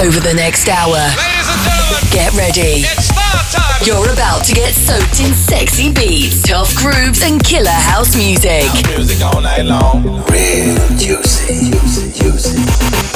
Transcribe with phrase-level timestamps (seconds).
[0.00, 0.96] over the next hour.
[0.96, 2.82] Ladies and gentlemen, Get ready.
[2.88, 3.80] it's star time.
[3.84, 8.64] You're about to get soaked in sexy beats, tough grooves, and killer house music.
[8.96, 10.02] Music all night long.
[10.32, 12.64] Real juicy, juicy, juicy.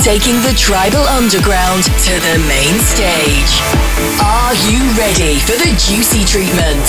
[0.05, 3.53] Taking the tribal underground to the main stage.
[4.21, 6.85] Are you ready for the juicy treatment?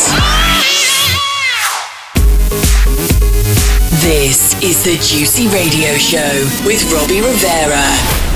[4.04, 6.36] This is the Juicy Radio Show
[6.68, 8.35] with Robbie Rivera.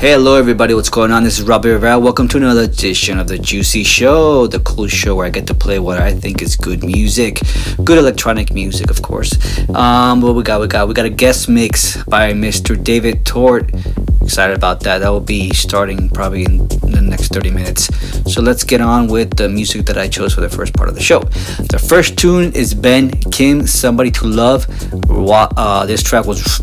[0.00, 0.72] Hello, everybody.
[0.72, 1.24] What's going on?
[1.24, 1.98] This is Robbie Rivera.
[1.98, 5.54] Welcome to another edition of the Juicy Show, the cool show where I get to
[5.54, 7.42] play what I think is good music,
[7.84, 9.36] good electronic music, of course.
[9.68, 10.62] Um, what we got?
[10.62, 12.82] We got we got a guest mix by Mr.
[12.82, 13.74] David Tort.
[14.22, 15.00] Excited about that.
[15.00, 17.90] That will be starting probably in the next 30 minutes.
[18.32, 20.94] So let's get on with the music that I chose for the first part of
[20.94, 21.20] the show.
[21.68, 24.66] The first tune is Ben Kim, "Somebody to Love."
[25.10, 26.58] Uh, this track was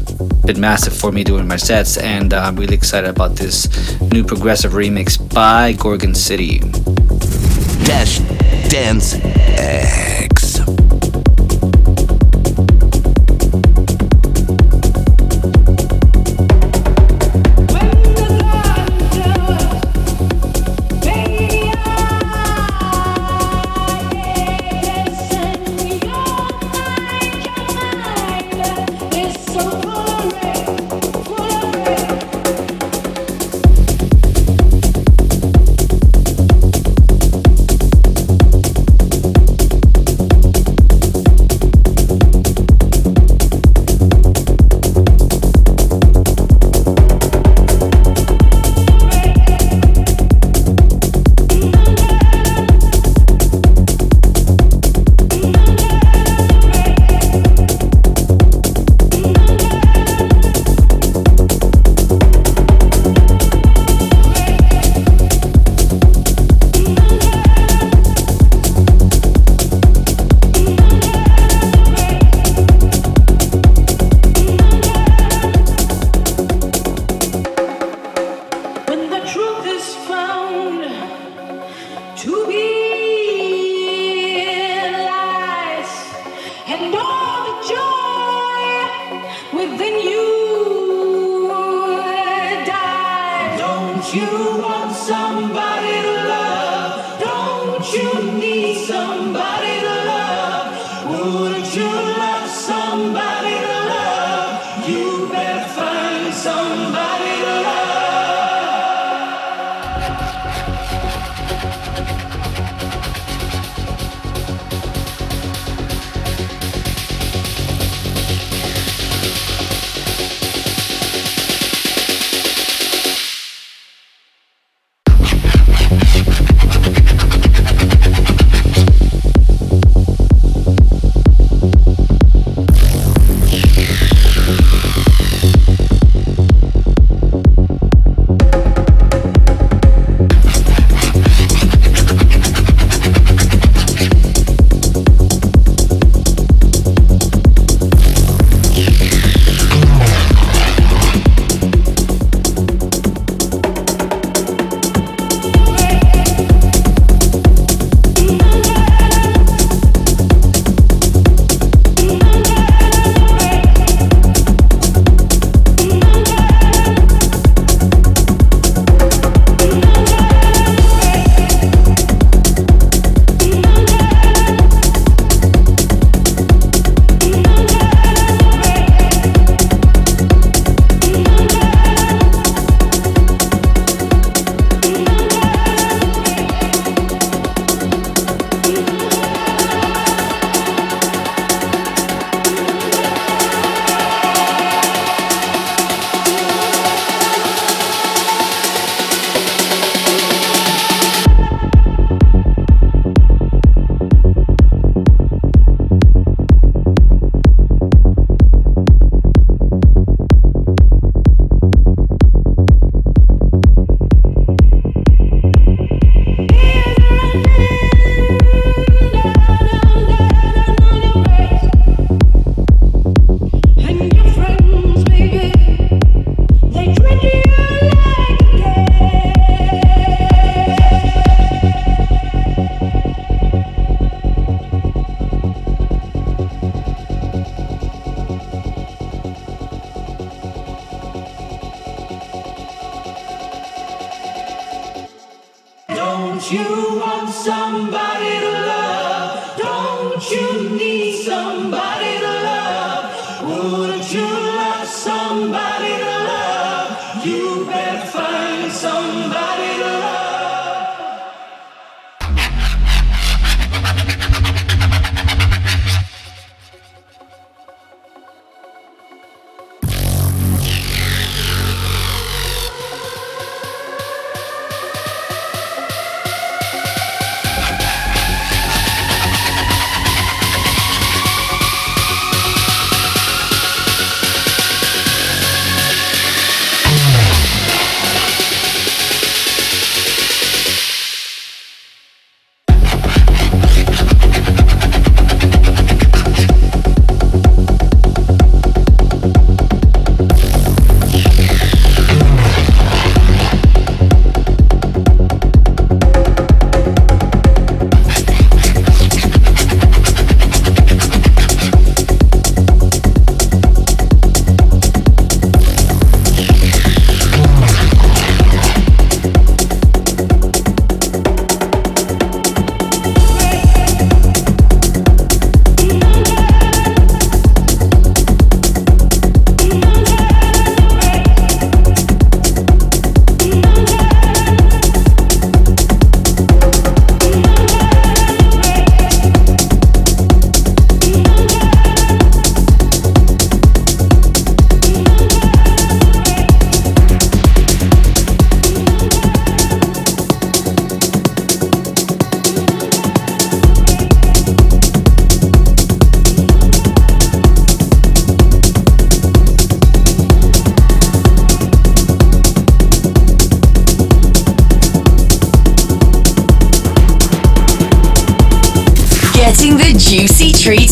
[0.47, 4.71] been massive for me doing my sets, and I'm really excited about this new progressive
[4.71, 6.59] remix by Gorgon City.
[7.85, 8.19] Dash
[8.69, 10.59] Dance X.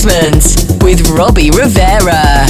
[0.06, 2.45] Treatment with Robbie Rivera.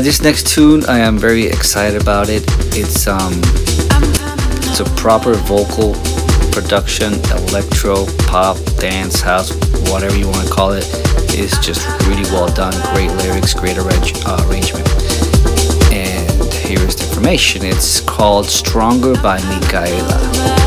[0.00, 2.42] This next tune, I am very excited about it.
[2.74, 3.32] It's um,
[4.64, 5.94] it's a proper vocal
[6.50, 7.14] production,
[7.48, 9.50] electro, pop, dance, house,
[9.90, 10.84] whatever you want to call it.
[11.34, 12.72] It's just really well done.
[12.94, 14.88] Great lyrics, great arrange, uh, arrangement.
[15.92, 17.64] And here is the information.
[17.64, 20.57] It's called "Stronger" by Micaela.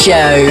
[0.00, 0.49] Show.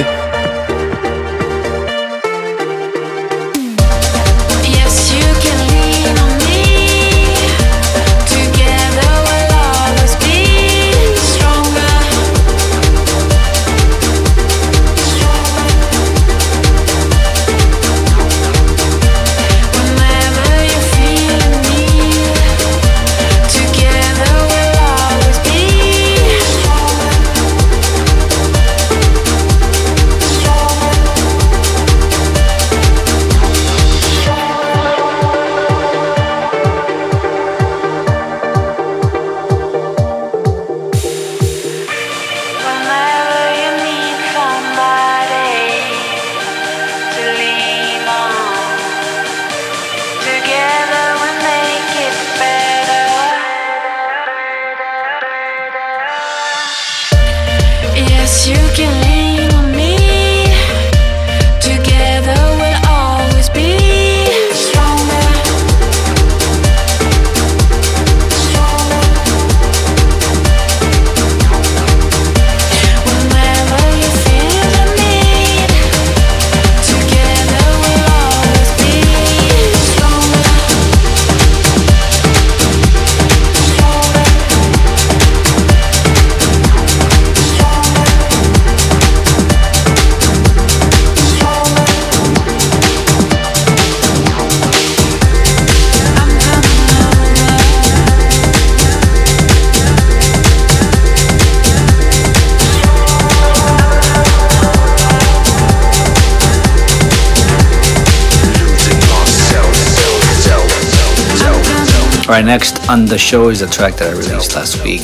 [112.30, 115.02] Right next on the show is a track that I released last week,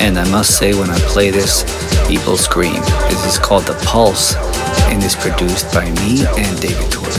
[0.00, 1.64] and I must say when I play this,
[2.06, 2.80] people scream.
[3.10, 4.36] This is called The Pulse,
[4.86, 7.10] and is produced by me and David Tort.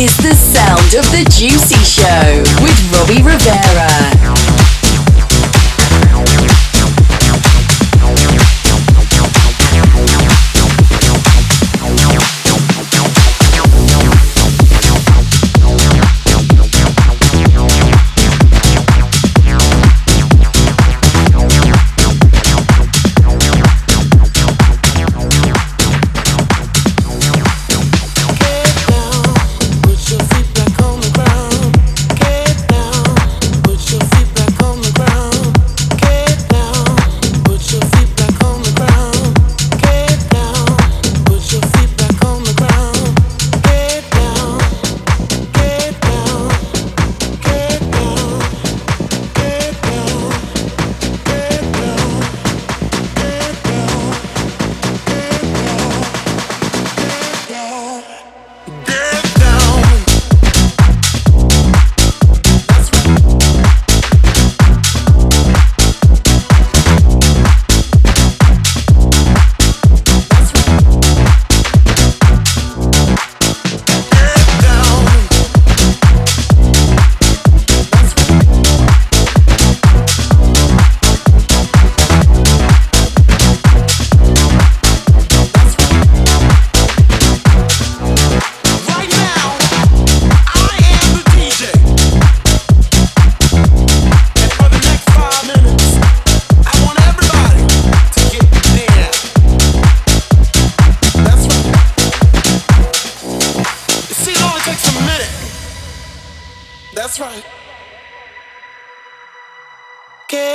[0.00, 4.49] is the sound of the Juicy Show with Robbie Rivera.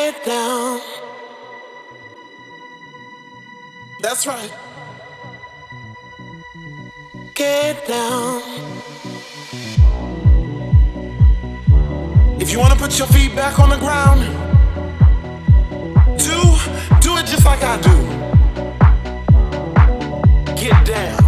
[0.06, 0.82] Get down.
[4.04, 4.52] That's right.
[7.34, 8.44] Get down.
[12.40, 14.22] If you want to put your feet back on the ground,
[16.20, 16.40] do
[17.02, 17.96] do it just like I do.
[20.56, 21.25] Get down.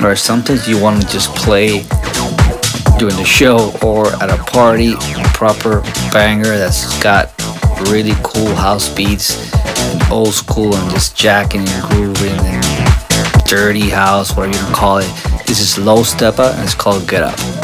[0.00, 1.82] Or sometimes you want to just play
[2.98, 5.80] during the show or at a party a proper
[6.12, 7.32] banger that's got
[7.90, 9.52] really cool house beats
[9.92, 15.12] and old school and just jacking and grooving and dirty house whatever you call it.
[15.46, 17.57] This is Low Steppa and it's called get up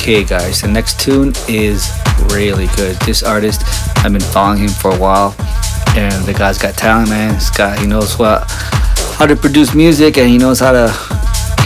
[0.00, 1.92] Okay, guys, the next tune is
[2.32, 2.96] really good.
[3.00, 3.60] This artist,
[3.98, 5.34] I've been following him for a while,
[5.94, 7.38] and the guy's got talent, man.
[7.78, 8.50] He knows what
[9.18, 10.86] how to produce music, and he knows how to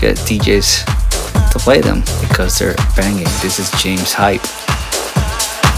[0.00, 0.84] get DJs
[1.52, 3.22] to play them because they're banging.
[3.40, 4.42] This is James Hype.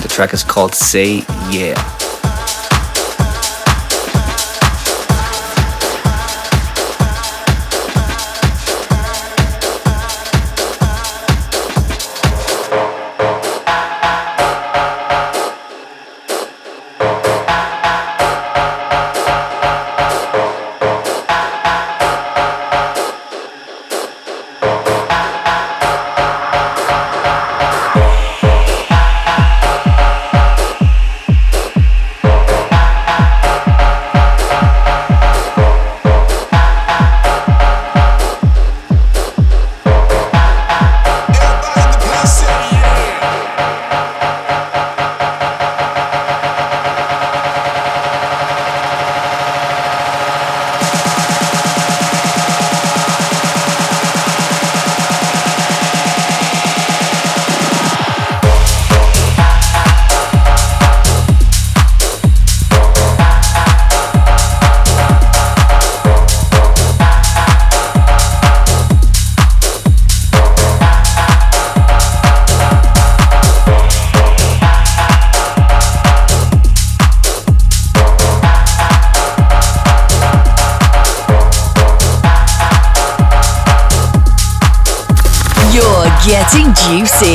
[0.02, 1.95] The track is called Say Yeah.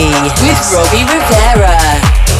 [0.09, 2.30] With Robbie Rivera.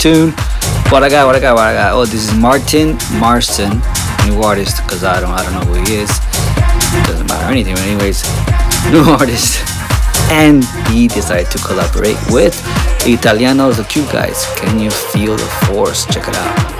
[0.00, 0.30] Tune.
[0.88, 1.92] What I got, what I got, what I got.
[1.92, 3.82] Oh, this is Martin Marson,
[4.24, 6.08] new artist, because I don't I don't know who he is.
[7.06, 8.24] Doesn't matter anything, but anyways,
[8.90, 9.60] new artist.
[10.32, 12.54] And he decided to collaborate with
[13.04, 14.46] Italianos, the cute guys.
[14.56, 16.06] Can you feel the force?
[16.06, 16.79] Check it out.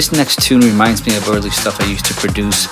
[0.00, 2.68] This next tune reminds me of early stuff I used to produce.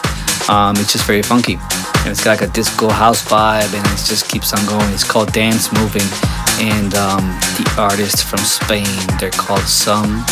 [0.49, 1.59] Um, it's just very funky.
[2.01, 4.91] And it's got like a disco house vibe and it just keeps on going.
[4.95, 6.09] It's called Dance Moving.
[6.59, 7.21] And um,
[7.61, 8.87] the artist from Spain,
[9.21, 10.25] they're called Some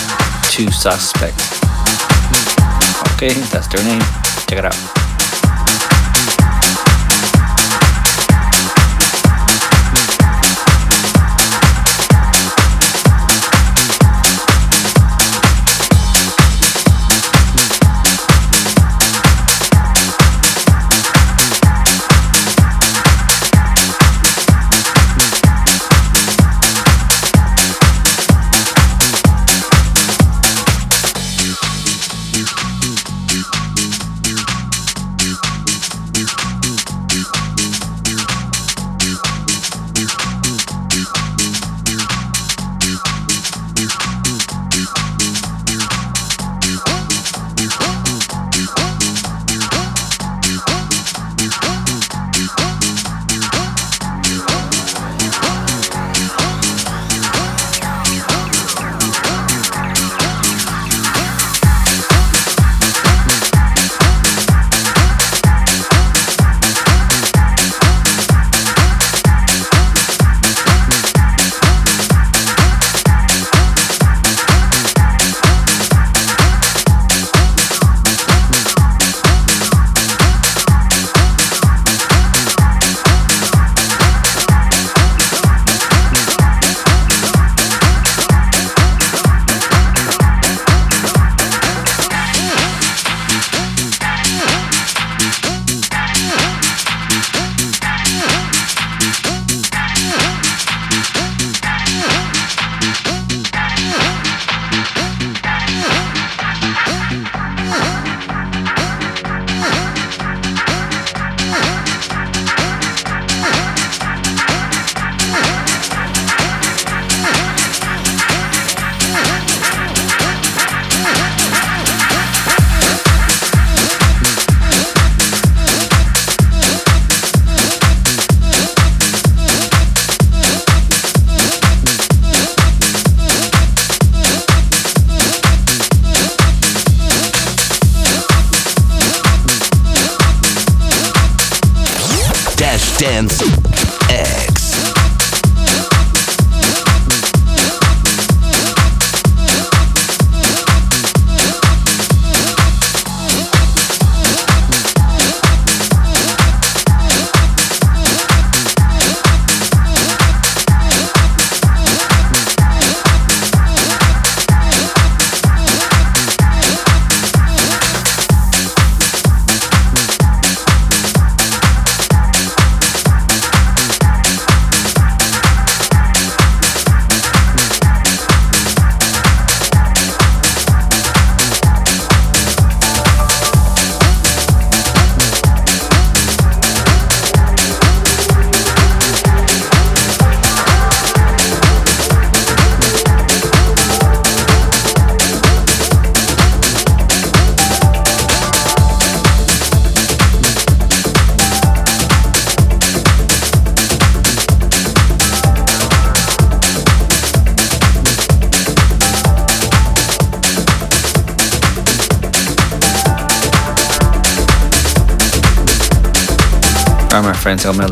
[0.49, 1.36] Two Suspect.
[3.12, 4.01] Okay, that's their name.
[4.49, 5.05] Check it out.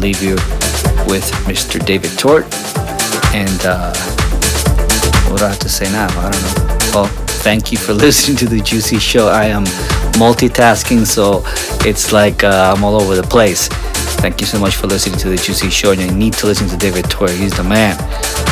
[0.05, 0.34] Leave you
[1.09, 1.82] with Mr.
[1.82, 2.44] David Tort.
[3.32, 3.94] And uh,
[5.30, 6.09] what do I have to say now?
[6.20, 6.78] I don't know.
[6.92, 7.07] Well,
[7.40, 9.28] thank you for listening to the Juicy Show.
[9.28, 9.64] I am
[10.20, 11.42] multitasking, so
[11.88, 13.68] it's like uh, I'm all over the place.
[14.20, 15.92] Thank you so much for listening to the Juicy Show.
[15.92, 17.30] And you need to listen to David Tort.
[17.30, 17.96] He's the man.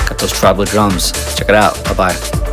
[0.09, 1.13] Got those tribal drums.
[1.37, 1.75] Check it out.
[1.85, 2.52] Bye bye.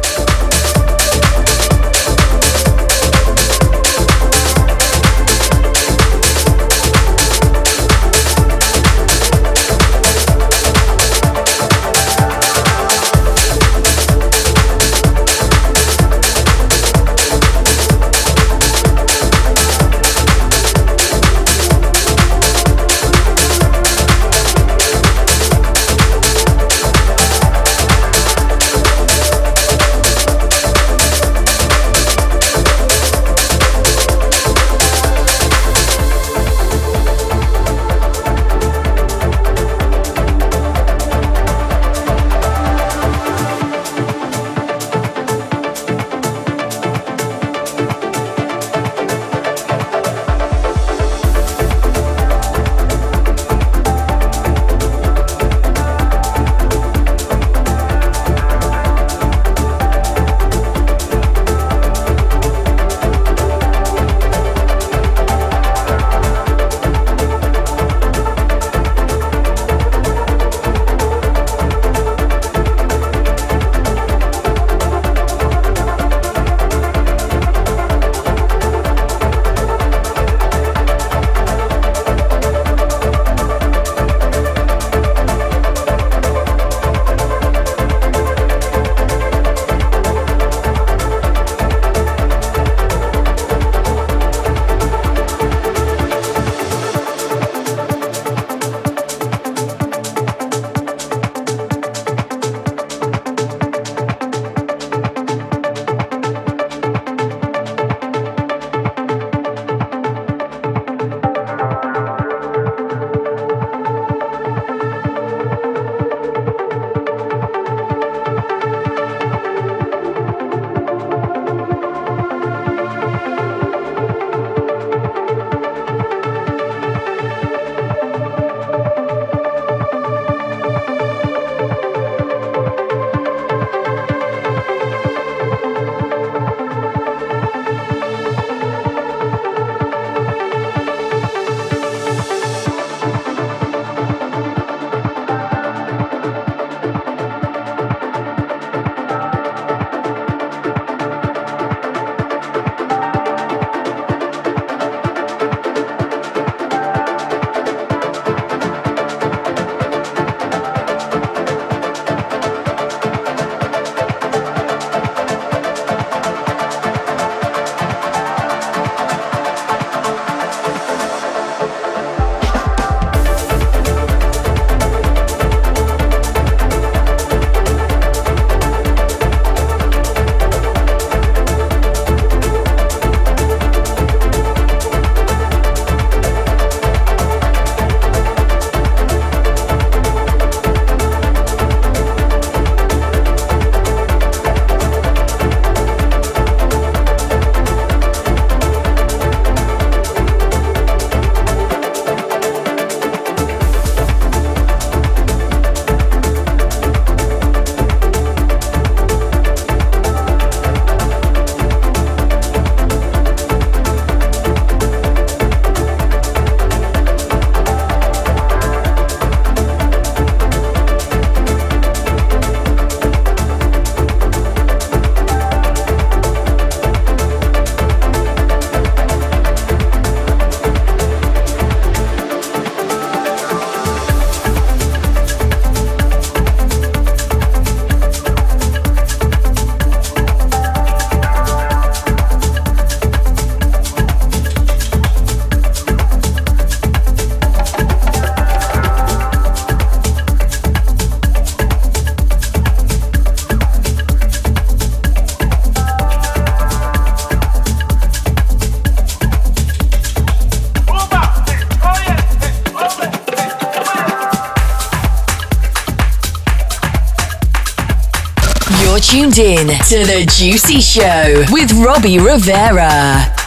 [269.10, 273.39] Tuned in to The Juicy Show with Robbie Rivera.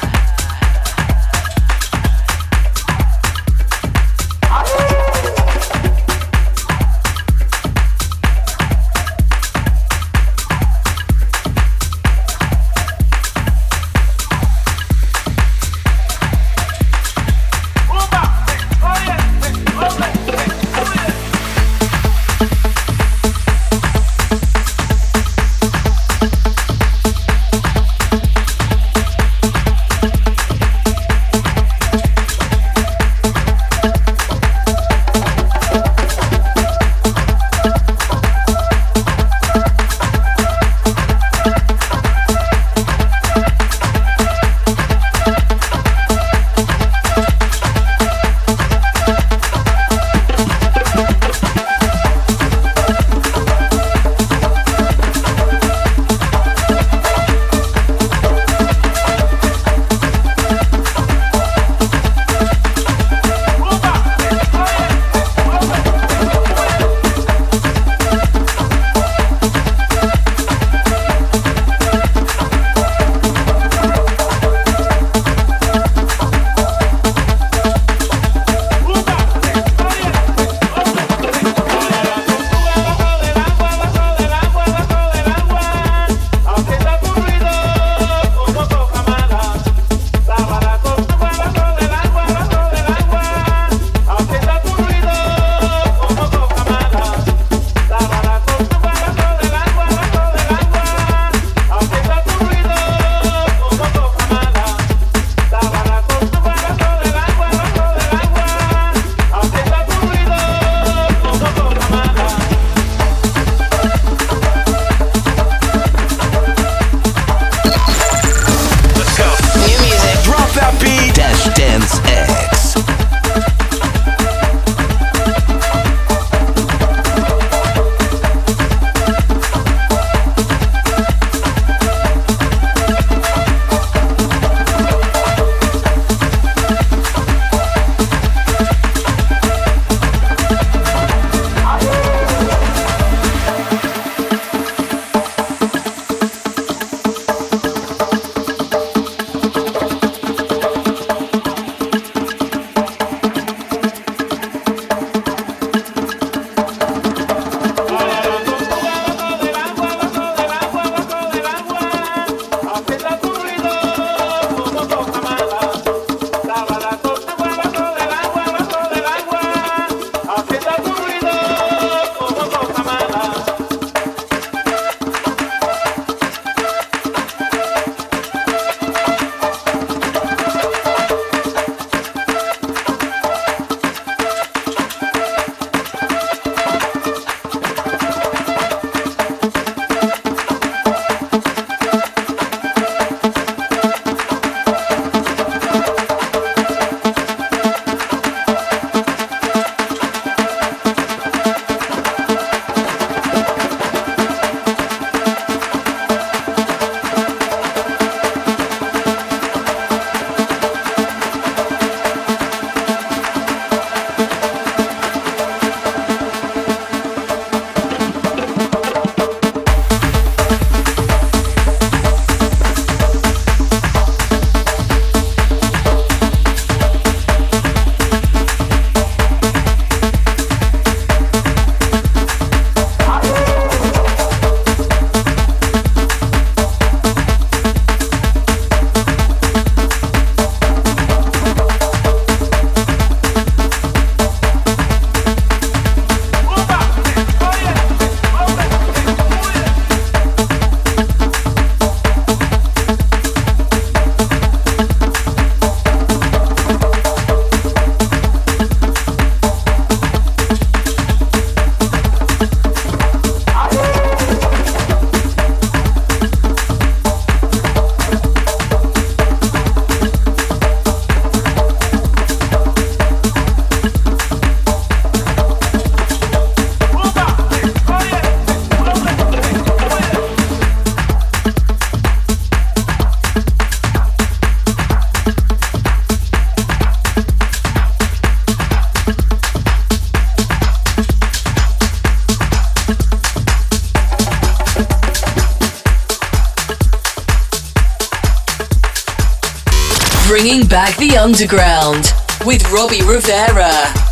[300.73, 302.15] Back the underground
[302.47, 304.12] with Robbie Rivera.